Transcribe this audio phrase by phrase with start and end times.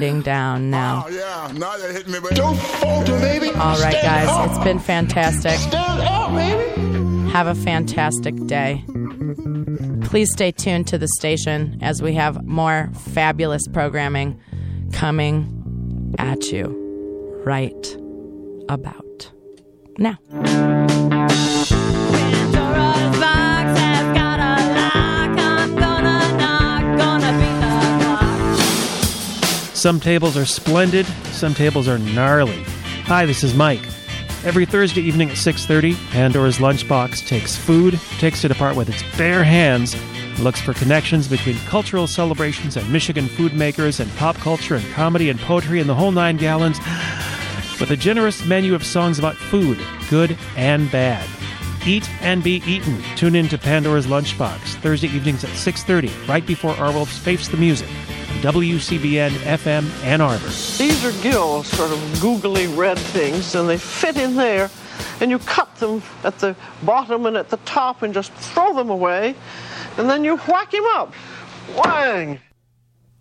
[0.00, 1.04] winding down now.
[1.06, 1.52] Oh, yeah.
[1.58, 2.34] Now you're hitting me, baby.
[2.34, 3.48] Don't falter, baby.
[3.50, 4.50] All right, Stand guys, up.
[4.50, 5.52] it's been fantastic.
[5.58, 7.30] Stand up, baby.
[7.30, 8.84] Have a fantastic day.
[10.04, 14.38] Please stay tuned to the station as we have more fabulous programming
[14.92, 17.96] coming at you right
[18.68, 19.30] about
[19.98, 20.18] now.
[29.86, 32.64] Some tables are splendid, some tables are gnarly.
[33.04, 33.84] Hi, this is Mike.
[34.44, 39.44] Every Thursday evening at 6:30, Pandora's Lunchbox takes food, takes it apart with its bare
[39.44, 44.74] hands, and looks for connections between cultural celebrations and Michigan food makers and pop culture
[44.74, 46.80] and comedy and poetry and the whole 9 gallons.
[47.78, 49.78] With a generous menu of songs about food,
[50.10, 51.24] good and bad.
[51.86, 53.00] Eat and be eaten.
[53.14, 57.86] Tune in to Pandora's Lunchbox Thursday evenings at 6:30, right before Arwolf's Face the Music.
[58.46, 60.46] WCBN FM Ann Arbor.
[60.46, 64.70] These are gills, sort of googly red things, and they fit in there,
[65.20, 66.54] and you cut them at the
[66.84, 69.34] bottom and at the top and just throw them away,
[69.98, 71.12] and then you whack him up.
[71.74, 72.38] Whang!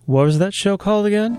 [0.06, 1.34] What was that show called again?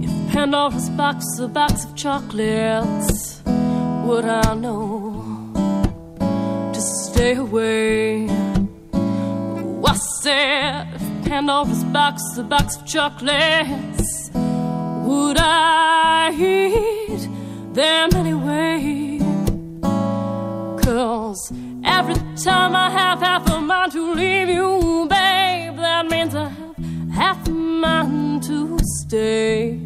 [0.00, 3.42] If Pandora's box, is a box of chocolates.
[3.44, 5.50] Would I know
[6.72, 8.31] to stay away?
[10.24, 14.30] If Pandora's box, a box of chocolates.
[14.32, 17.28] Would I eat
[17.74, 19.18] them anyway?
[20.80, 21.52] Cause
[21.84, 26.76] every time I have half a mind to leave you, babe, that means I have
[27.12, 29.80] half a mind to stay.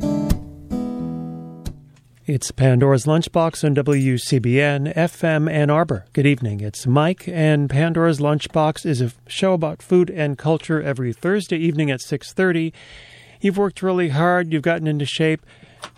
[2.28, 6.06] It's Pandora's Lunchbox on WCBN FM Ann Arbor.
[6.12, 6.58] Good evening.
[6.58, 11.88] It's Mike, and Pandora's Lunchbox is a show about food and culture every Thursday evening
[11.88, 12.72] at 6:30.
[13.40, 14.52] You've worked really hard.
[14.52, 15.46] You've gotten into shape.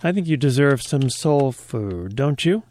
[0.02, 2.62] I think you deserve some soul food, don't you?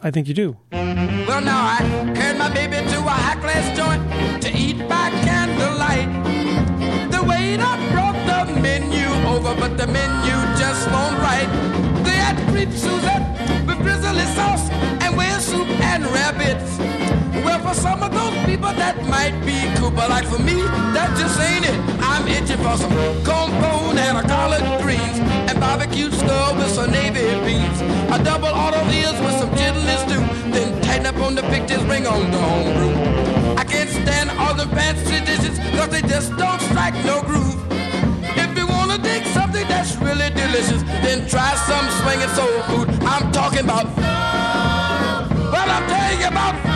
[0.00, 0.58] I think you do.
[0.70, 7.10] Well, now I carried my baby to a high class joint to eat by candlelight.
[7.10, 11.12] The waiter brought the menu over, but the menu just won't.
[12.62, 14.70] Crêpe Suzette with grizzly sauce
[15.02, 16.78] and whale soup and rabbits.
[17.44, 20.62] Well, for some of those people that might be cool, but like for me,
[20.94, 21.76] that just ain't it.
[21.98, 25.18] I'm itching for some compound and a collard greens
[25.50, 27.80] and barbecue skull with some navy beans.
[28.14, 30.22] A double auto ears with some chitlin stew.
[30.52, 33.56] Then tighten up on the pictures, bring on the homebrew.
[33.56, 37.71] I can't stand all the fancy dishes, cause they just don't strike no groove.
[38.92, 42.90] Wanna dig something that's really delicious, then try some swinging soul food.
[43.04, 43.86] I'm talking about.
[45.50, 46.71] What I'm telling you about.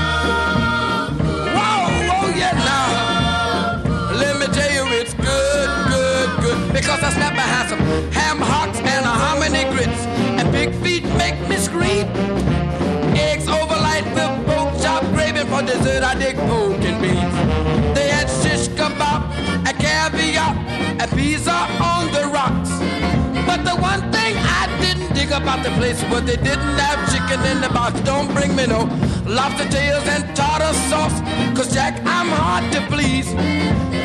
[23.66, 27.60] The one thing I didn't dig about the place was they didn't have chicken in
[27.60, 28.00] the box.
[28.02, 28.80] Don't bring me no
[29.26, 31.18] lobster tails and tartar sauce.
[31.56, 33.28] Cause Jack, I'm hard to please.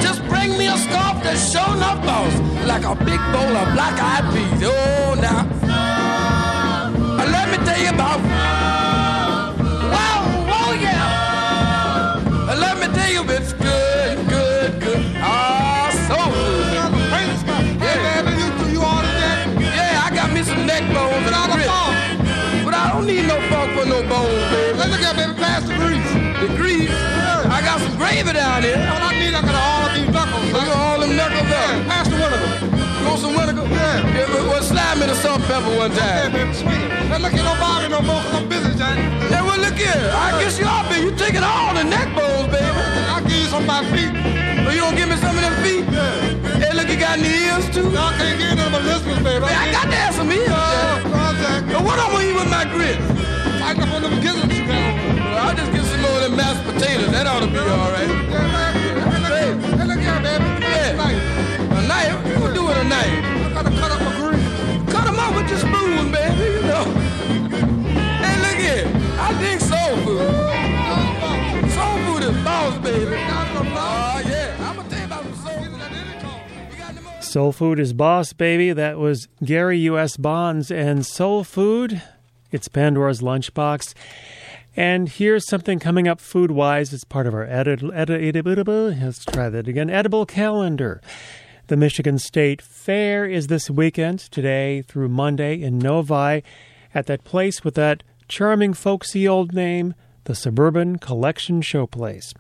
[0.02, 2.36] Just bring me a scarf that's show enough balls.
[2.66, 4.64] Like a big bowl of black eyed peas.
[4.66, 5.42] Oh, now.
[7.36, 8.20] Let me tell you about.
[9.94, 12.58] Whoa, oh, whoa, yeah.
[12.66, 13.24] Let me tell you,
[24.12, 24.78] funk for no bones, baby.
[24.78, 26.12] Let's look at baby, pass the grease.
[26.44, 26.92] The grease?
[27.48, 28.80] I got some gravy down here.
[28.92, 30.48] All I need, I got all of these knuckles.
[30.52, 31.72] Look at all them knuckles up.
[31.88, 32.52] pass the vinegar.
[33.00, 33.66] You want some vinegar?
[33.72, 34.16] Yeah.
[34.16, 36.00] yeah but, well, slide me the salt pepper one time.
[36.00, 36.88] Yeah, baby, sweet.
[37.10, 38.98] Now look at no Bobby no more, cause I'm busy, Jack.
[39.32, 40.04] Yeah, well, look here.
[40.14, 41.02] I guess you are busy.
[41.08, 42.82] You taking all the neck bones, baby.
[43.12, 44.12] I'll give you some of my feet.
[44.64, 45.86] Well, you gonna give me some of them feet?
[45.90, 46.62] Yeah.
[46.62, 47.90] Hey, look, you got any ears, too?
[47.90, 49.42] No, I can't get none of my listeners, baby.
[49.42, 51.66] Man, I got to have some ears, oh, Jack.
[51.74, 53.22] Well, what I'm gonna eat with my grits?
[54.04, 57.12] I Well, I'll just get some more of them mashed potatoes.
[57.12, 58.10] That ought to be all right.
[59.30, 60.44] Hey, look here, baby.
[60.66, 60.98] Yeah.
[61.78, 62.42] A knife?
[62.42, 63.06] What do with a knife?
[63.06, 64.42] I gotta cut up a green.
[64.88, 66.86] Cut them up with your spoon, baby, you know.
[68.26, 68.90] Hey, look here.
[69.20, 70.26] I dig soul food.
[71.72, 73.18] Soul food is boss, baby.
[73.74, 74.62] Oh, yeah.
[77.22, 78.74] Soul Food is Boss Baby.
[78.74, 80.18] That was Gary U.S.
[80.18, 82.02] Bonds and Soul Food.
[82.52, 83.94] It's Pandora's Lunchbox.
[84.76, 89.50] And here's something coming up food wise as part of our edible, edible, let's try
[89.50, 91.02] that again, edible calendar.
[91.68, 96.44] The Michigan State Fair is this weekend, today through Monday in Novi,
[96.94, 99.94] at that place with that charming, folksy old name,
[100.26, 102.34] the Suburban Collection Showplace.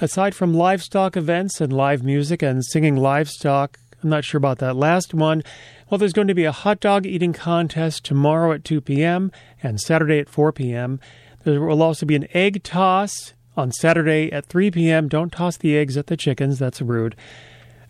[0.00, 4.76] Aside from livestock events and live music and singing livestock, I'm not sure about that
[4.76, 5.42] last one.
[5.90, 9.32] Well, there's going to be a hot dog eating contest tomorrow at 2 p.m.
[9.62, 11.00] and Saturday at 4 p.m.
[11.44, 15.08] There will also be an egg toss on Saturday at 3 p.m.
[15.08, 17.16] Don't toss the eggs at the chickens, that's rude.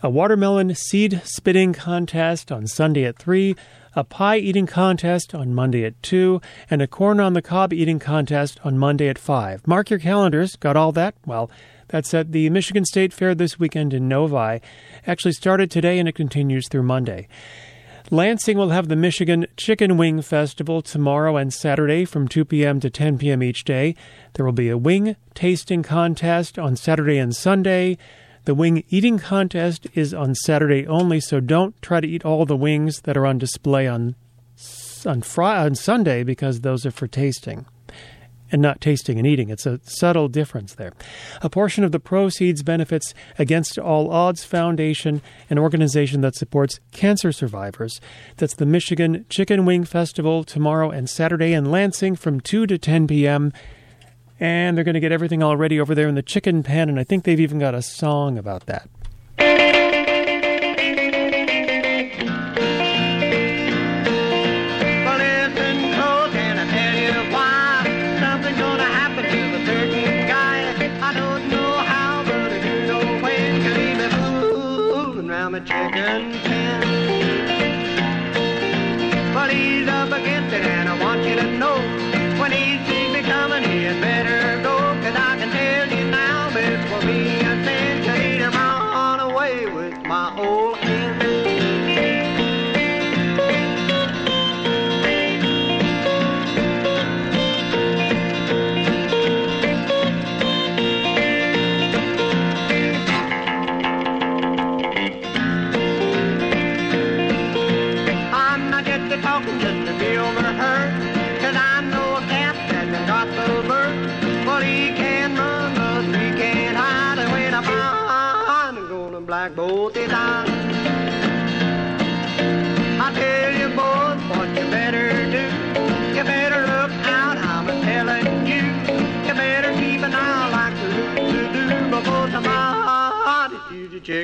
[0.01, 3.57] A watermelon seed spitting contest on Sunday at 3,
[3.97, 6.41] a pie eating contest on Monday at 2,
[6.71, 9.67] and a corn on the cob eating contest on Monday at 5.
[9.67, 10.55] Mark your calendars.
[10.55, 11.17] Got all that?
[11.27, 11.51] Well,
[11.89, 14.61] that's at the Michigan State Fair this weekend in Novi.
[15.05, 17.27] Actually started today and it continues through Monday.
[18.11, 22.81] Lansing will have the Michigan Chicken Wing Festival tomorrow and Saturday from 2 p.m.
[22.81, 23.43] to 10 p.m.
[23.43, 23.95] each day.
[24.33, 27.99] There will be a wing tasting contest on Saturday and Sunday.
[28.47, 32.57] The wing eating contest is on Saturday only, so don't try to eat all the
[32.57, 34.15] wings that are on display on
[35.05, 37.67] on, Friday, on Sunday because those are for tasting
[38.51, 39.51] and not tasting and eating.
[39.51, 40.93] It's a subtle difference there.
[41.43, 47.33] A portion of the proceeds benefits Against All Odds Foundation, an organization that supports cancer
[47.33, 48.01] survivors.
[48.37, 53.07] That's the Michigan Chicken Wing Festival tomorrow and Saturday in Lansing from 2 to 10
[53.07, 53.53] p.m.
[54.41, 56.99] And they're going to get everything all ready over there in the chicken pen, and
[56.99, 58.89] I think they've even got a song about that.
[90.09, 90.58] My old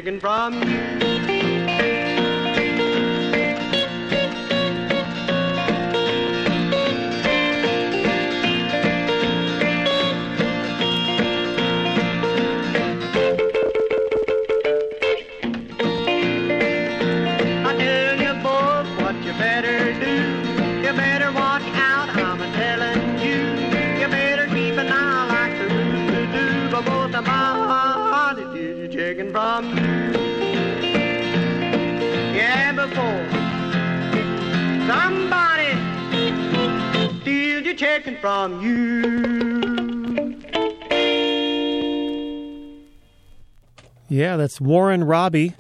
[0.05, 0.94] chicken from
[38.05, 40.37] chicken from you.
[44.09, 45.55] Yeah, that's Warren Robbie,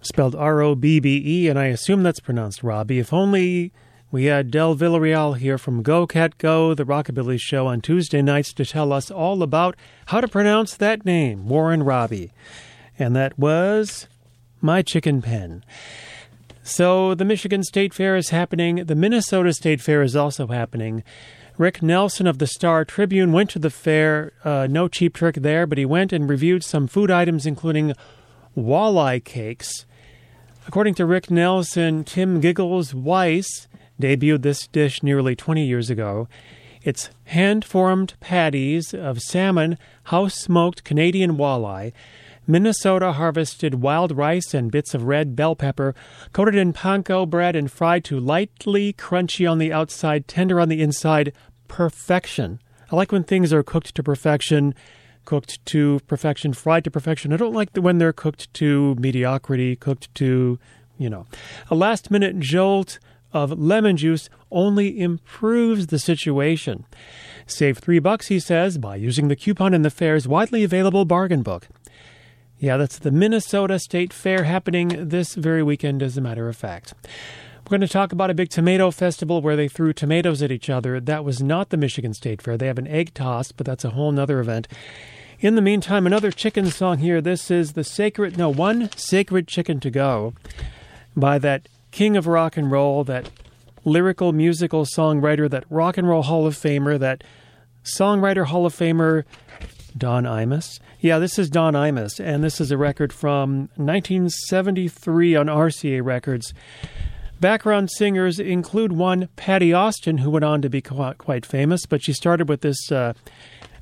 [0.00, 2.98] spelled R O B B E, and I assume that's pronounced Robbie.
[2.98, 3.72] If only
[4.10, 8.54] we had Del Villarreal here from Go Cat Go, the Rockabilly Show, on Tuesday nights
[8.54, 9.76] to tell us all about
[10.06, 12.32] how to pronounce that name, Warren Robbie.
[12.98, 14.08] And that was
[14.62, 15.62] My Chicken Pen.
[16.66, 18.86] So the Michigan State Fair is happening.
[18.86, 21.04] The Minnesota State Fair is also happening.
[21.56, 24.32] Rick Nelson of the Star Tribune went to the fair.
[24.42, 27.94] Uh, no cheap trick there, but he went and reviewed some food items, including
[28.56, 29.86] walleye cakes.
[30.66, 33.68] According to Rick Nelson, Tim Giggles Weiss
[34.02, 36.26] debuted this dish nearly 20 years ago.
[36.82, 41.92] It's hand formed patties of salmon, house smoked Canadian walleye,
[42.46, 45.94] Minnesota harvested wild rice and bits of red bell pepper,
[46.32, 50.80] coated in panko bread and fried to lightly crunchy on the outside, tender on the
[50.80, 51.32] inside.
[51.68, 52.60] Perfection.
[52.90, 54.74] I like when things are cooked to perfection,
[55.24, 57.32] cooked to perfection, fried to perfection.
[57.32, 60.58] I don't like when they're cooked to mediocrity, cooked to,
[60.98, 61.26] you know.
[61.68, 63.00] A last minute jolt
[63.32, 66.86] of lemon juice only improves the situation.
[67.46, 71.42] Save three bucks, he says, by using the coupon in the fair's widely available bargain
[71.42, 71.68] book.
[72.58, 76.94] Yeah, that's the Minnesota State Fair happening this very weekend, as a matter of fact.
[77.64, 80.70] We're going to talk about a big tomato festival where they threw tomatoes at each
[80.70, 80.98] other.
[80.98, 82.56] That was not the Michigan State Fair.
[82.56, 84.68] They have an egg toss, but that's a whole nother event.
[85.38, 87.20] In the meantime, another chicken song here.
[87.20, 90.32] This is the sacred, no, one sacred chicken to go
[91.14, 93.28] by that king of rock and roll, that
[93.84, 97.22] lyrical musical songwriter, that rock and roll Hall of Famer, that
[97.84, 99.24] songwriter Hall of Famer,
[99.94, 100.80] Don Imus.
[100.98, 106.54] Yeah, this is Don Imus, and this is a record from 1973 on RCA Records.
[107.38, 112.14] Background singers include one, Patti Austin, who went on to be quite famous, but she
[112.14, 113.12] started with this uh,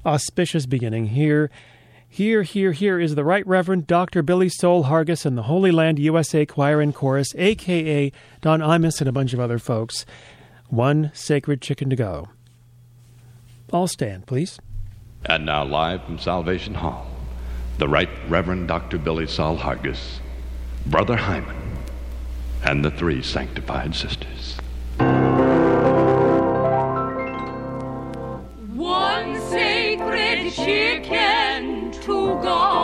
[0.05, 1.07] auspicious beginning.
[1.07, 1.53] Here,
[2.09, 4.25] here, here, here is the Right Reverend Dr.
[4.25, 9.09] Billy Soul Hargis and the Holy Land USA Choir and Chorus, aka Don Imus and
[9.09, 10.05] a bunch of other folks.
[10.69, 12.31] One sacred chicken to go.
[13.73, 14.59] All stand, please.
[15.27, 17.07] And now, live from Salvation Hall,
[17.79, 18.99] the Right Reverend Dr.
[18.99, 20.21] Billy Saul Hargis,
[20.85, 21.57] Brother Hyman,
[22.63, 24.59] and the three sanctified sisters.
[28.75, 32.84] One sacred chicken to go,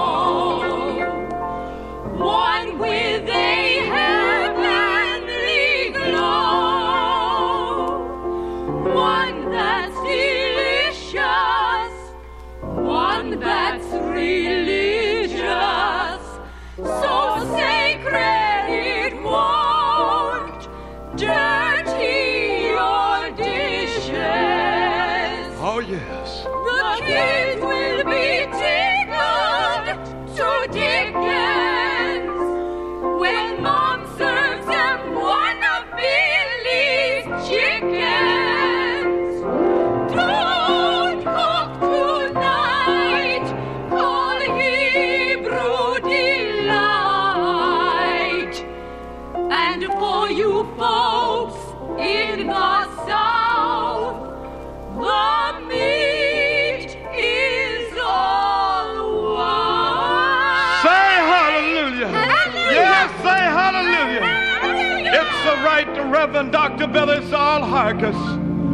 [66.11, 66.89] Reverend Dr.
[66.89, 68.17] Billy Saul Hargis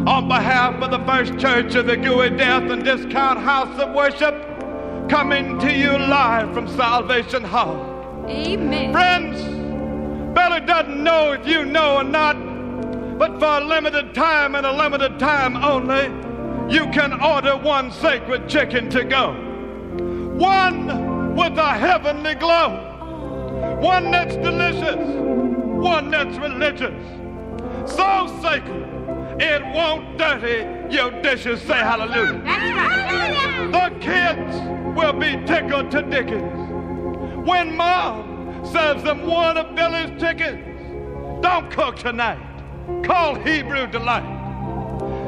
[0.09, 4.35] on behalf of the First Church of the Gooey Death and Discount House of Worship
[5.11, 8.25] coming to you live from Salvation Hall.
[8.27, 8.91] Amen.
[8.91, 9.43] Friends,
[10.35, 12.37] Billy doesn't know if you know or not,
[13.19, 16.05] but for a limited time and a limited time only,
[16.75, 19.33] you can order one sacred chicken to go.
[20.39, 23.79] One with a heavenly glow.
[23.83, 24.97] One that's delicious.
[24.97, 27.26] One that's religious.
[27.87, 28.83] So sacred,
[29.41, 31.61] it won't dirty your dishes.
[31.63, 32.41] Say hallelujah.
[32.43, 33.71] Right.
[33.73, 41.43] The kids will be tickled to dickens when mom serves them one of Billy's chickens.
[41.43, 42.41] Don't cook tonight.
[43.05, 44.25] Call Hebrew Delight.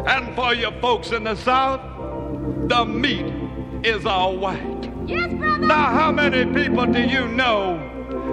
[0.08, 1.80] And for you folks in the South,
[2.68, 3.32] the meat
[3.84, 4.90] is all white.
[5.06, 5.66] Yes, brother.
[5.66, 7.78] Now, how many people do you know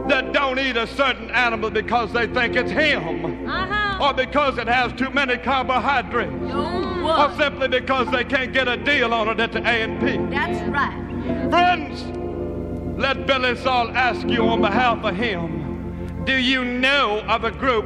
[0.09, 3.47] that don't eat a certain animal because they think it's him?
[3.47, 3.84] Uh-huh.
[4.01, 6.31] Or because it has too many carbohydrates?
[6.33, 10.17] No, Or simply because they can't get a deal on it at the A&P?
[10.33, 11.49] That's right.
[11.49, 12.03] Friends,
[12.99, 15.65] let Billy Saul ask you on behalf of him
[16.25, 17.85] do you know of a group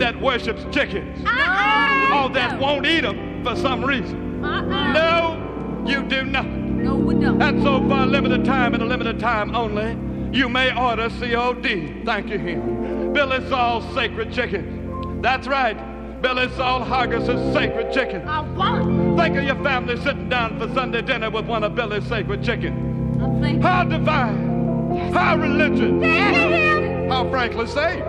[0.00, 1.24] that worships chickens?
[1.24, 2.24] Uh-uh.
[2.24, 4.44] Or that won't eat them for some reason?
[4.44, 4.92] Uh-uh.
[4.92, 6.46] No, you do not.
[6.46, 7.40] No, we don't.
[7.40, 9.96] And so, for a limited time and a limited time only,
[10.36, 12.02] you may order COD.
[12.04, 13.12] Thank you, him.
[13.12, 14.85] Billy Saul's Sacred Chicken.
[15.22, 15.76] That's right.
[16.22, 18.26] Billy Saul Hargis' Sacred Chicken.
[18.26, 19.18] I want.
[19.18, 23.20] Think of your family sitting down for Sunday dinner with one of Billy's Sacred Chicken.
[23.20, 23.62] I think.
[23.62, 25.12] How divine.
[25.12, 25.80] How religious.
[26.02, 27.08] Him.
[27.10, 28.04] How frankly safe.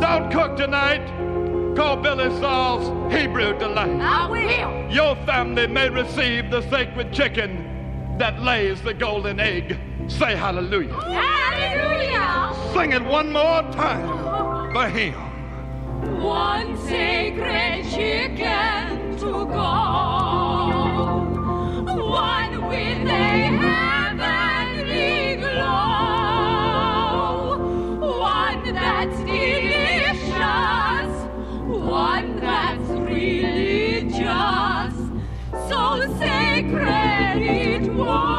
[0.00, 1.06] Don't cook tonight.
[1.76, 4.00] Call Billy Saul's Hebrew Delight.
[4.00, 4.92] I will.
[4.92, 9.78] Your family may receive the sacred chicken that lays the golden egg.
[10.08, 10.92] Say hallelujah.
[10.92, 12.72] Hallelujah.
[12.74, 15.29] Sing it one more time for him.
[16.02, 19.72] One sacred chicken to go.
[21.84, 23.10] One with a
[23.60, 25.98] heavenly glow.
[28.18, 30.32] One that's delicious.
[31.66, 34.24] One that's religious.
[35.68, 35.82] So
[36.18, 38.29] sacred it won't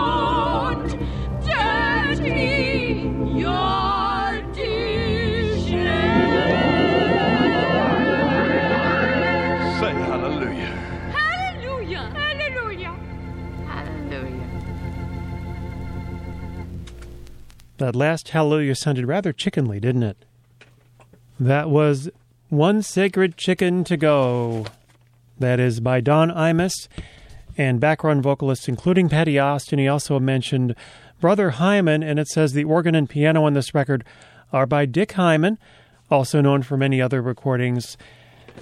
[17.81, 20.17] That last hallelujah sounded rather chickenly, didn't it?
[21.39, 22.11] That was
[22.49, 24.67] One Sacred Chicken to Go.
[25.39, 26.87] That is by Don Imus
[27.57, 29.79] and background vocalists, including Patti Austin.
[29.79, 30.75] He also mentioned
[31.19, 34.03] Brother Hyman, and it says the organ and piano on this record
[34.53, 35.57] are by Dick Hyman,
[36.11, 37.97] also known for many other recordings.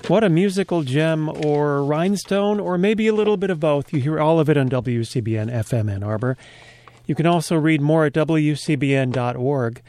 [0.08, 3.92] What a musical gem, or rhinestone, or maybe a little bit of both.
[3.92, 6.38] You hear all of it on WCBN FM Ann Arbor.
[7.10, 9.82] You can also read more at WCBN.org.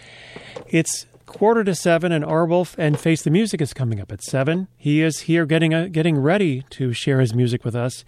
[0.69, 4.69] It's quarter to seven, and Arwolf and Face the Music is coming up at seven.
[4.79, 8.07] He is here getting a, getting ready to share his music with us.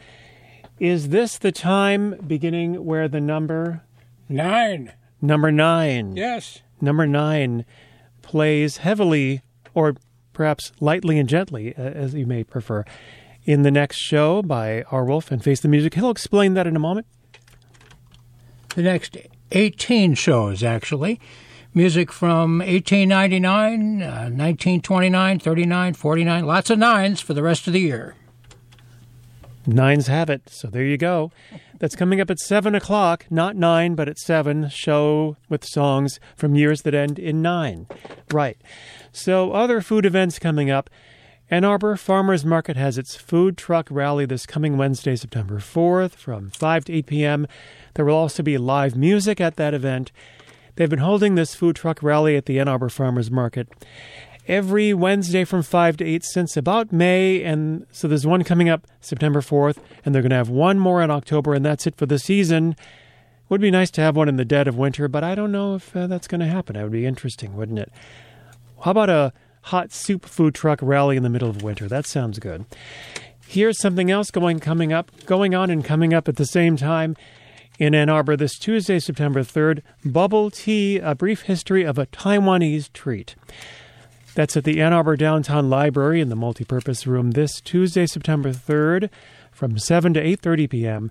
[0.79, 3.83] Is this the time beginning where the number
[4.31, 4.95] Nine.
[5.21, 6.17] number nine?
[6.17, 6.63] Yes.
[6.81, 7.67] Number nine
[8.23, 9.43] plays heavily,
[9.75, 9.95] or
[10.33, 12.83] perhaps lightly and gently, uh, as you may prefer,
[13.45, 15.93] in the next show by Arwolf and Face the Music.
[15.93, 17.07] He'll explain that in a moment.
[18.75, 19.19] The next
[19.51, 21.21] 18 shows, actually.
[21.75, 26.47] Music from 1899, uh, 1929, 39, 49.
[26.47, 28.15] Lots of nines for the rest of the year.
[29.67, 31.31] Nines have it, so there you go.
[31.79, 36.55] That's coming up at 7 o'clock, not 9, but at 7, show with songs from
[36.55, 37.87] years that end in 9.
[38.33, 38.57] Right.
[39.13, 40.89] So, other food events coming up.
[41.53, 46.49] Ann Arbor Farmers Market has its food truck rally this coming Wednesday, September 4th from
[46.49, 47.47] 5 to 8 p.m.
[47.93, 50.13] There will also be live music at that event.
[50.77, 53.69] They've been holding this food truck rally at the Ann Arbor Farmers Market
[54.49, 57.43] every Wednesday from 5 to 8 since about May.
[57.43, 61.03] And so there's one coming up September 4th, and they're going to have one more
[61.03, 62.77] in October, and that's it for the season.
[63.51, 65.75] Would be nice to have one in the dead of winter, but I don't know
[65.75, 66.77] if uh, that's going to happen.
[66.77, 67.93] That would be interesting, wouldn't it?
[68.83, 71.89] How about a hot soup food truck rally in the middle of winter?
[71.89, 72.65] That sounds good.
[73.47, 77.17] Here's something else going coming up, going on and coming up at the same time
[77.79, 79.83] in Ann Arbor this Tuesday, September 3rd.
[80.05, 83.35] Bubble tea, a brief history of a Taiwanese treat.
[84.35, 89.11] That's at the Ann Arbor Downtown Library in the multipurpose room this Tuesday, September 3rd
[89.51, 91.11] from 7 to 8:30 p.m.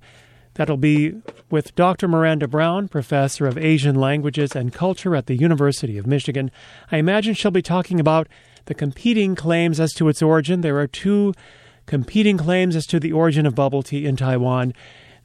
[0.56, 1.14] That'll be
[1.50, 2.08] with Dr.
[2.08, 6.52] Miranda Brown, professor of Asian languages and culture at the University of Michigan.
[6.92, 8.28] I imagine she'll be talking about
[8.66, 10.62] the competing claims as to its origin.
[10.62, 11.34] There are two
[11.86, 14.74] competing claims as to the origin of bubble tea in Taiwan.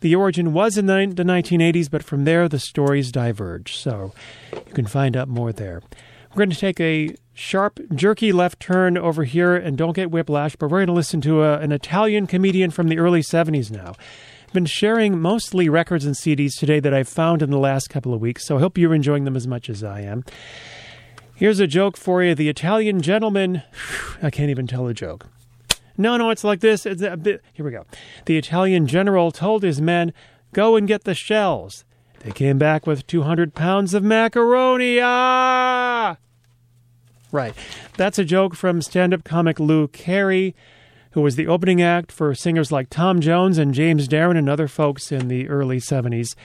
[0.00, 3.76] The origin was in the, the 1980s, but from there the stories diverge.
[3.76, 4.12] So
[4.52, 5.82] you can find out more there.
[6.30, 10.54] We're going to take a sharp, jerky left turn over here, and don't get whiplash,
[10.54, 13.94] but we're going to listen to a, an Italian comedian from the early 70s now.
[14.56, 18.22] Been sharing mostly records and CDs today that I've found in the last couple of
[18.22, 20.24] weeks, so I hope you're enjoying them as much as I am.
[21.34, 22.34] Here's a joke for you.
[22.34, 23.62] The Italian gentleman,
[24.22, 25.26] I can't even tell a joke.
[25.98, 26.86] No, no, it's like this.
[26.86, 27.84] It's a bit, here we go.
[28.24, 30.14] The Italian general told his men,
[30.54, 31.84] Go and get the shells.
[32.20, 35.00] They came back with 200 pounds of macaroni.
[35.02, 36.16] Ah!
[37.30, 37.52] Right.
[37.98, 40.54] That's a joke from stand up comic Lou Carey,
[41.16, 44.68] who was the opening act for singers like Tom Jones and James Darren and other
[44.68, 46.36] folks in the early 70s.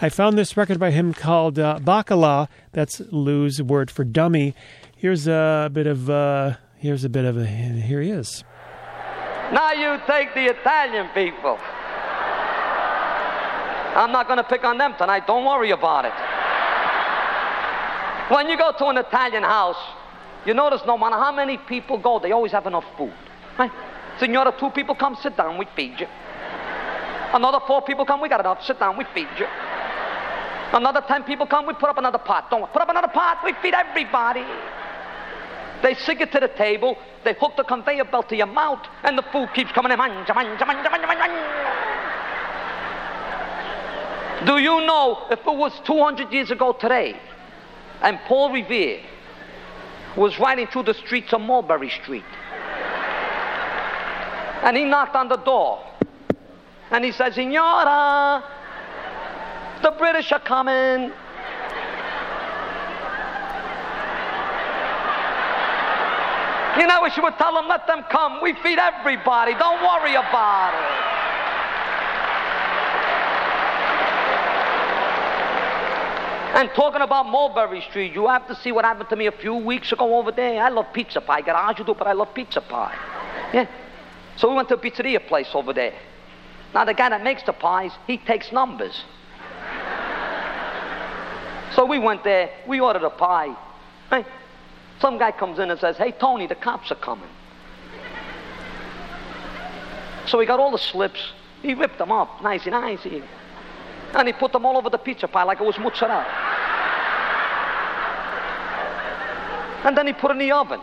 [0.00, 2.46] I found this record by him called uh, Bacala.
[2.70, 4.54] That's Lou's word for dummy.
[4.96, 8.44] Here's a bit of, uh, here's a bit of a, here he is.
[9.52, 11.58] Now you take the Italian people.
[13.96, 15.26] I'm not going to pick on them tonight.
[15.26, 16.12] Don't worry about it.
[18.32, 19.82] When you go to an Italian house,
[20.46, 23.12] you notice no matter how many people go, they always have enough food.
[23.58, 23.72] Right?
[24.22, 26.06] Senora, two people come, sit down, we feed you.
[27.34, 29.46] Another four people come, we got enough, sit down, we feed you.
[30.72, 32.48] Another ten people come, we put up another pot.
[32.48, 34.44] Don't put up another pot, we feed everybody.
[35.82, 39.18] They sink it to the table, they hook the conveyor belt to your mouth, and
[39.18, 39.98] the food keeps coming in.
[44.46, 47.18] Do you know if it was 200 years ago today,
[48.02, 49.00] and Paul Revere
[50.16, 52.22] was riding through the streets of Mulberry Street,
[54.62, 55.82] and he knocked on the door,
[56.90, 58.44] and he said, Signora,
[59.82, 61.12] the British are coming.
[66.78, 68.40] You know, we should tell them, let them come.
[68.42, 69.52] We feed everybody.
[69.54, 71.12] Don't worry about it.
[76.54, 79.54] And talking about Mulberry Street, you have to see what happened to me a few
[79.54, 80.62] weeks ago over there.
[80.62, 81.40] I love pizza pie.
[81.40, 82.94] Garage do, but I love pizza pie.
[83.52, 83.66] Yeah.
[84.42, 85.94] So we went to a pizzeria place over there.
[86.74, 89.04] Now the guy that makes the pies, he takes numbers.
[91.76, 93.56] So we went there, we ordered a pie.
[94.10, 94.26] Hey,
[95.00, 97.30] some guy comes in and says, Hey Tony, the cops are coming.
[100.26, 103.22] So he got all the slips, he ripped them up, nice nicey nicey.
[104.12, 106.26] And he put them all over the pizza pie like it was mozzarella.
[109.84, 110.80] And then he put it in the oven.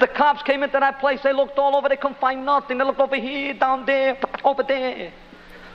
[0.00, 1.20] The cops came into that place.
[1.22, 1.88] They looked all over.
[1.88, 2.78] They couldn't find nothing.
[2.78, 5.12] They looked over here, down there, over there.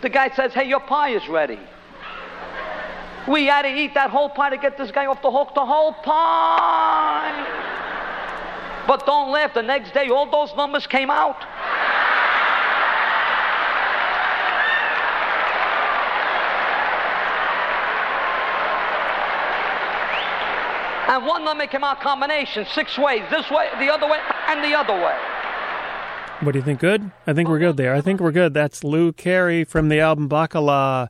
[0.02, 1.60] The guy says, Hey, your pie is ready.
[3.28, 5.66] We had to eat that whole pie to get this guy off the hook, the
[5.66, 7.46] whole pie.
[8.88, 9.54] But don't laugh.
[9.54, 11.46] The next day, all those numbers came out.
[21.10, 24.78] And one number came out combination, six ways, this way, the other way, and the
[24.78, 25.18] other way.
[26.42, 26.80] What do you think?
[26.80, 27.12] Good?
[27.26, 27.96] I think we're good there.
[27.96, 28.54] I think we're good.
[28.54, 31.10] That's Lou Carey from the album Bacala.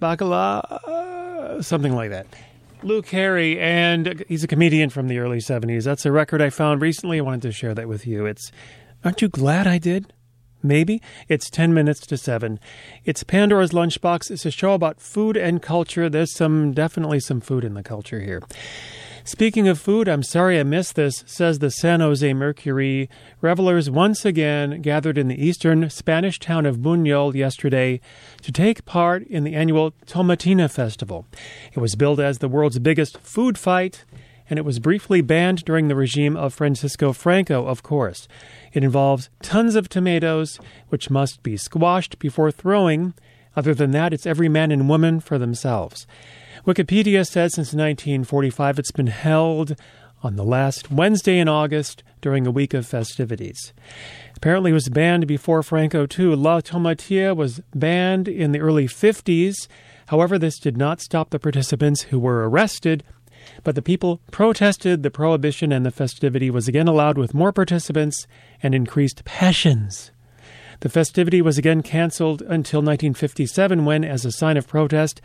[0.00, 2.28] Bacala, uh, something like that.
[2.82, 5.84] Lou Carey, and he's a comedian from the early 70s.
[5.84, 7.18] That's a record I found recently.
[7.18, 8.24] I wanted to share that with you.
[8.24, 8.50] It's,
[9.04, 10.14] aren't you glad I did?
[10.62, 11.02] Maybe.
[11.28, 12.58] It's 10 minutes to 7.
[13.04, 14.30] It's Pandora's Lunchbox.
[14.30, 16.08] It's a show about food and culture.
[16.08, 18.42] There's some, definitely some food in the culture here.
[19.32, 23.08] Speaking of food, I'm sorry I missed this, says the San Jose Mercury.
[23.40, 28.00] Revelers once again gathered in the eastern Spanish town of Buñol yesterday
[28.42, 31.28] to take part in the annual Tomatina Festival.
[31.72, 34.04] It was billed as the world's biggest food fight,
[34.50, 38.26] and it was briefly banned during the regime of Francisco Franco, of course.
[38.72, 43.14] It involves tons of tomatoes, which must be squashed before throwing.
[43.54, 46.08] Other than that, it's every man and woman for themselves.
[46.66, 49.76] Wikipedia says since 1945 it's been held
[50.22, 53.72] on the last Wednesday in August during a week of festivities.
[54.36, 56.34] Apparently, it was banned before Franco, too.
[56.34, 59.68] La Tomatina was banned in the early 50s.
[60.06, 63.04] However, this did not stop the participants who were arrested,
[63.64, 68.26] but the people protested the prohibition and the festivity was again allowed with more participants
[68.62, 70.10] and increased passions.
[70.80, 75.20] The festivity was again canceled until 1957 when, as a sign of protest,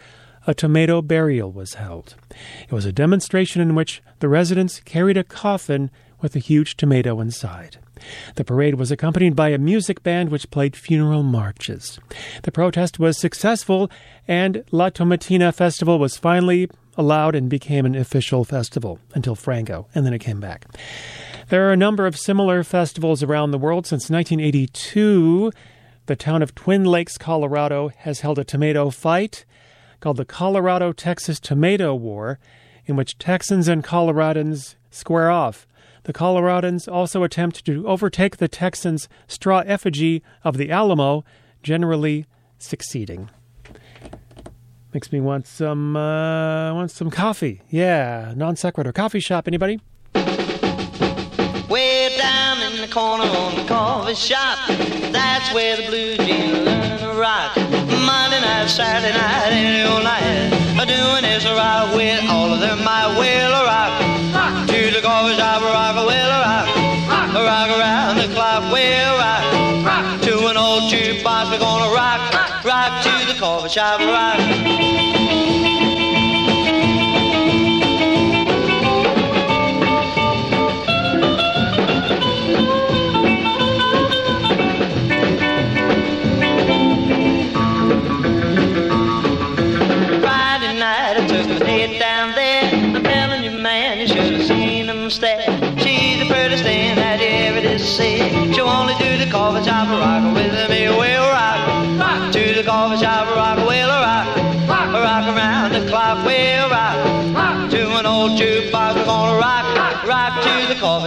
[0.47, 2.15] a tomato burial was held.
[2.63, 5.89] It was a demonstration in which the residents carried a coffin
[6.21, 7.77] with a huge tomato inside.
[8.35, 11.99] The parade was accompanied by a music band which played funeral marches.
[12.43, 13.89] The protest was successful,
[14.27, 20.05] and La Tomatina Festival was finally allowed and became an official festival until Franco, and
[20.05, 20.65] then it came back.
[21.49, 25.51] There are a number of similar festivals around the world since 1982.
[26.07, 29.45] The town of Twin Lakes, Colorado, has held a tomato fight
[29.99, 32.39] called the Colorado Texas Tomato War,
[32.85, 35.67] in which Texans and Coloradans square off.
[36.03, 41.25] The Coloradans also attempt to overtake the Texans' straw effigy of the Alamo,
[41.63, 42.27] generally
[42.59, 43.29] succeeding.
[44.93, 47.61] Makes me want some uh, want some coffee.
[47.69, 49.47] Yeah, non sequitur coffee shop.
[49.47, 49.81] Anybody?
[52.85, 54.59] The corner on the coffee shop,
[55.09, 57.57] that's where the blue jeans learn to rock.
[57.57, 62.77] Monday night, Saturday night, any old night, doing this rock with all of them.
[62.85, 66.69] I will rock to the coffee shop, rock will rock,
[67.33, 71.49] rock around the clock, will rock to an old jukebox.
[71.49, 72.21] We're gonna rock,
[72.63, 75.04] rock to the coffee shop, rock.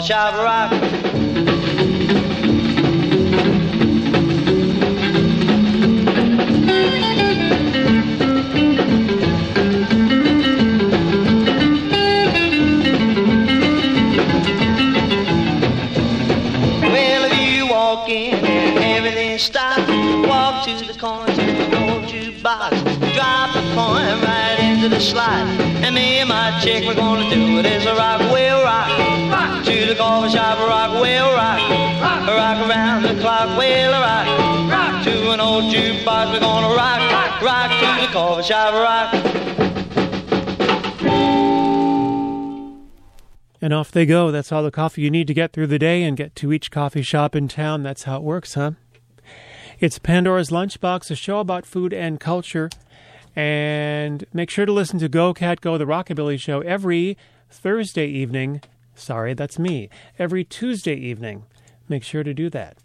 [0.08, 0.70] The shop rock.
[16.82, 19.80] Well, if you walk in and everything stops,
[20.26, 25.46] walk to the to an old jukebox, drop coin right into the slot,
[25.84, 28.47] and me and my chick we're gonna do it as a rock, we'll
[33.56, 34.26] we'll rock,
[34.70, 39.14] rock to an old jukebox, we're gonna rock, rock, rock to the coffee shop, rock.
[43.60, 44.30] And off they go.
[44.30, 46.70] That's all the coffee you need to get through the day and get to each
[46.70, 47.82] coffee shop in town.
[47.82, 48.72] That's how it works, huh?
[49.80, 52.70] It's Pandora's Lunchbox, a show about food and culture.
[53.34, 57.16] And make sure to listen to Go Cat Go, the Rockabilly Show, every
[57.50, 58.62] Thursday evening.
[58.94, 59.88] Sorry, that's me.
[60.18, 61.44] Every Tuesday evening.
[61.88, 62.78] Make sure to do that.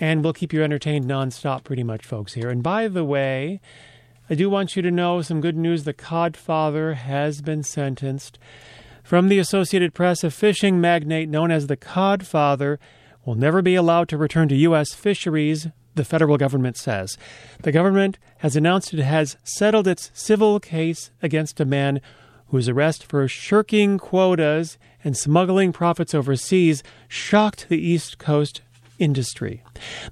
[0.00, 2.50] And we'll keep you entertained nonstop, pretty much, folks, here.
[2.50, 3.60] And by the way,
[4.30, 5.84] I do want you to know some good news.
[5.84, 8.38] The Codfather has been sentenced
[9.02, 12.78] From the Associated Press, a fishing magnate known as the Codfather
[13.24, 14.92] will never be allowed to return to U.S.
[14.92, 17.16] fisheries, the federal government says.
[17.62, 22.00] The government has announced it has settled its civil case against a man
[22.48, 28.62] whose arrest for shirking quotas and smuggling profits overseas shocked the East Coast
[28.98, 29.62] industry.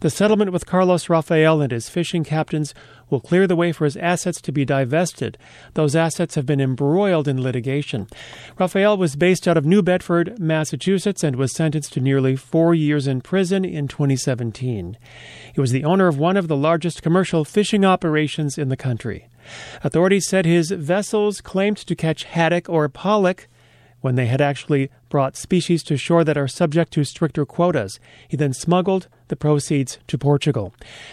[0.01, 2.75] The settlement with Carlos Rafael and his fishing captains
[3.11, 5.39] will clear the way for his assets to be divested.
[5.75, 8.09] Those assets have been embroiled in litigation.
[8.59, 13.07] Rafael was based out of New Bedford, Massachusetts, and was sentenced to nearly four years
[13.07, 14.97] in prison in 2017.
[15.55, 19.29] He was the owner of one of the largest commercial fishing operations in the country.
[19.85, 23.49] Authorities said his vessels claimed to catch haddock or pollock
[24.07, 27.99] when they had actually brought species to shore that are subject to stricter quotas.
[28.29, 30.73] He then smuggled the proceeds to Portugal.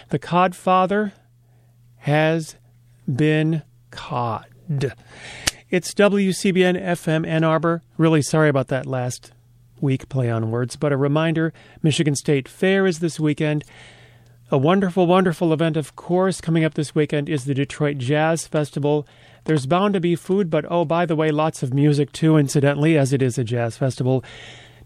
[0.09, 1.13] The codfather
[1.97, 2.55] has
[3.11, 4.47] been caught.
[5.71, 7.81] It's WCBN FM Ann Arbor.
[7.97, 9.31] Really sorry about that last
[9.81, 11.51] week play on words, but a reminder
[11.81, 13.63] Michigan State Fair is this weekend.
[14.51, 19.07] A wonderful, wonderful event, of course, coming up this weekend is the Detroit Jazz Festival.
[19.45, 22.97] There's bound to be food, but oh, by the way, lots of music too, incidentally,
[22.97, 24.23] as it is a jazz festival.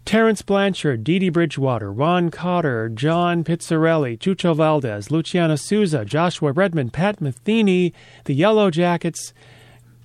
[0.04, 6.90] Terence Blanchard, Dee Dee Bridgewater, Ron Carter, John Pizzarelli, Chucho Valdez, Luciana Souza, Joshua Redman,
[6.90, 7.92] Pat Metheny,
[8.24, 9.32] the Yellow Jackets,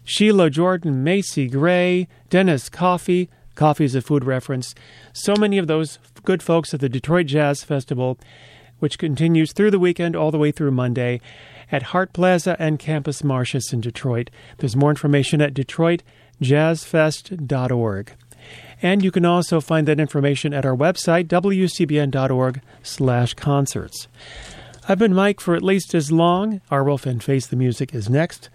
[0.04, 3.30] Sheila Jordan, Macy Gray, Dennis Coffey.
[3.56, 4.76] Coffee is a food reference.
[5.14, 8.20] So many of those good folks at the Detroit Jazz Festival,
[8.80, 11.22] which continues through the weekend all the way through Monday
[11.72, 14.32] at Hart Plaza and Campus Martius in Detroit.
[14.58, 18.14] There's more information at detroitjazzfest.org.
[18.82, 24.08] And you can also find that information at our website, wcbn.org slash concerts.
[24.88, 26.60] I've been Mike for at least as long.
[26.70, 28.50] Arwolf and Face the Music is next.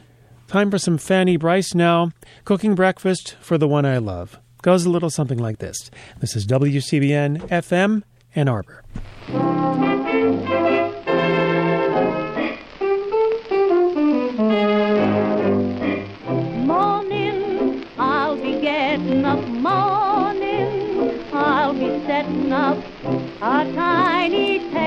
[0.47, 2.11] Time for some Fanny Brice now.
[2.45, 4.39] Cooking breakfast for the one I love.
[4.63, 5.91] Goes a little something like this.
[6.21, 8.03] This is WCBN FM
[8.35, 8.85] Ann Arbor.
[23.41, 24.78] A tiny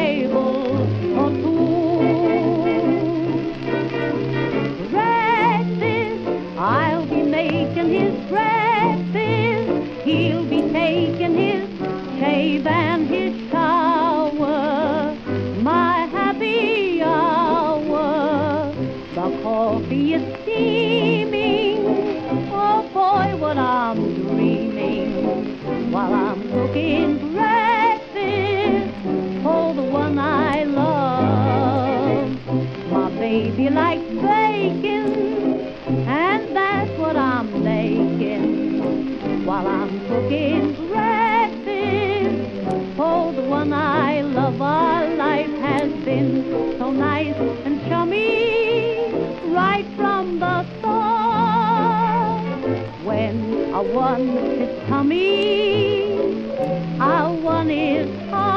[40.32, 42.64] Cooking breakfast
[42.96, 44.62] for oh, the one I love.
[44.62, 49.12] Our life has been so nice and chummy
[49.52, 52.56] right from the start.
[53.04, 56.48] When a one is tummy,
[57.02, 58.51] our one is hard.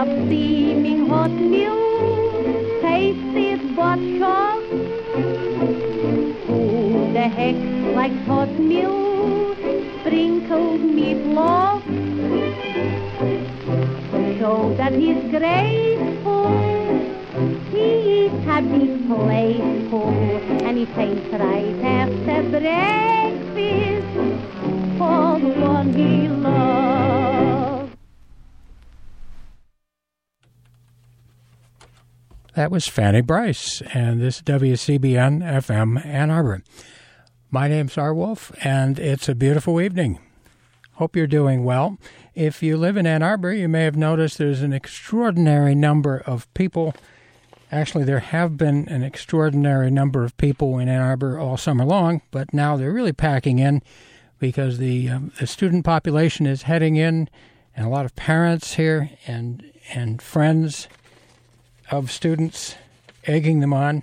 [0.00, 4.64] Of steaming hot milk, tasted sharp.
[6.46, 7.58] Who the heck
[7.94, 9.58] likes hot milk,
[10.00, 11.82] sprinkled meatloaf?
[14.38, 16.48] Show that he's graceful,
[17.72, 17.86] he
[18.24, 20.08] eats happy playful,
[20.66, 24.08] and he thinks right after breakfast
[24.96, 26.89] for the one he loves.
[32.60, 36.62] That was Fanny Brice, and this is WCBN FM Ann Arbor.
[37.50, 38.12] My name's R.
[38.12, 40.18] Wolf, and it's a beautiful evening.
[40.96, 41.96] Hope you're doing well.
[42.34, 46.52] If you live in Ann Arbor, you may have noticed there's an extraordinary number of
[46.52, 46.94] people.
[47.72, 52.20] Actually, there have been an extraordinary number of people in Ann Arbor all summer long,
[52.30, 53.82] but now they're really packing in
[54.38, 57.30] because the, um, the student population is heading in,
[57.74, 60.88] and a lot of parents here and and friends
[61.90, 62.76] of students
[63.24, 64.02] egging them on.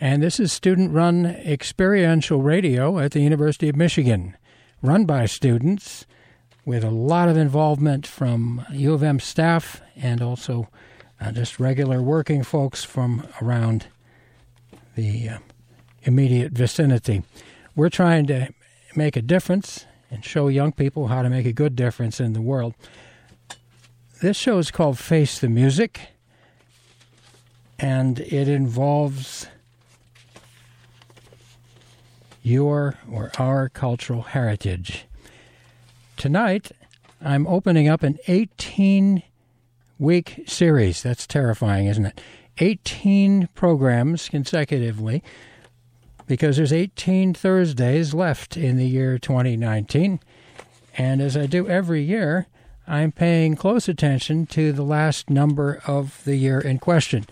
[0.00, 4.36] And this is student run experiential radio at the University of Michigan,
[4.82, 6.06] run by students
[6.64, 10.68] with a lot of involvement from U of M staff and also
[11.20, 13.88] uh, just regular working folks from around
[14.94, 15.38] the uh,
[16.02, 17.22] immediate vicinity.
[17.76, 18.48] We're trying to
[18.96, 22.40] make a difference and show young people how to make a good difference in the
[22.40, 22.74] world.
[24.22, 26.08] This show is called Face the Music,
[27.80, 29.46] and it involves
[32.42, 35.06] your or our cultural heritage.
[36.16, 36.72] Tonight,
[37.22, 39.22] I'm opening up an 18
[39.98, 41.02] week series.
[41.02, 42.20] That's terrifying, isn't it?
[42.58, 45.22] 18 programs consecutively
[46.26, 50.20] because there's 18 Thursdays left in the year 2019.
[50.96, 52.46] And as I do every year,
[52.86, 57.24] I'm paying close attention to the last number of the year in question.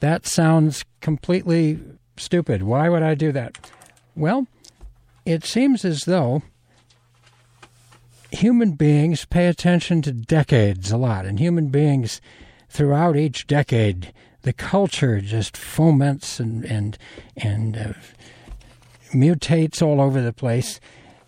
[0.00, 1.80] That sounds completely
[2.16, 2.62] stupid.
[2.62, 3.70] Why would I do that?
[4.14, 4.46] Well,
[5.24, 6.42] it seems as though
[8.30, 12.20] human beings pay attention to decades a lot, and human beings
[12.68, 16.98] throughout each decade, the culture just foments and and
[17.36, 17.92] and uh,
[19.12, 20.80] mutates all over the place.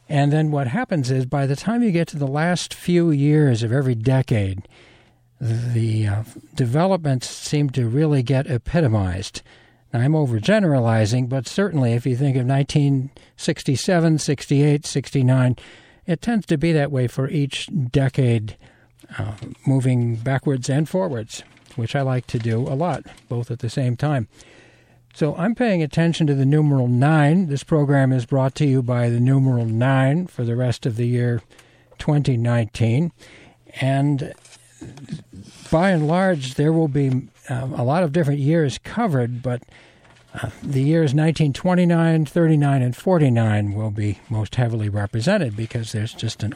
[0.08, 3.62] And then what happens is, by the time you get to the last few years
[3.62, 4.66] of every decade,
[5.40, 6.24] the uh,
[6.54, 9.42] developments seem to really get epitomized.
[9.92, 15.56] Now, I'm overgeneralizing, but certainly if you think of 1967, 68, 69,
[16.06, 18.56] it tends to be that way for each decade,
[19.18, 19.32] uh,
[19.66, 21.42] moving backwards and forwards,
[21.76, 24.28] which I like to do a lot, both at the same time.
[25.14, 27.48] So I'm paying attention to the numeral 9.
[27.48, 31.06] This program is brought to you by the numeral 9 for the rest of the
[31.06, 31.42] year
[31.98, 33.12] 2019.
[33.80, 34.34] And
[35.70, 39.62] by and large, there will be uh, a lot of different years covered, but
[40.34, 46.42] uh, the years 1929, 39, and 49 will be most heavily represented because there's just
[46.42, 46.48] an